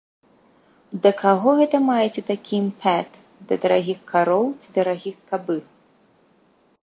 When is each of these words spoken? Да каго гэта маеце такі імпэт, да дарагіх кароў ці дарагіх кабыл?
Да 1.03 1.11
каго 1.19 1.49
гэта 1.59 1.77
маеце 1.89 2.21
такі 2.31 2.53
імпэт, 2.63 3.09
да 3.51 3.59
дарагіх 3.65 3.99
кароў 4.13 4.45
ці 4.61 4.69
дарагіх 4.79 5.15
кабыл? 5.33 5.61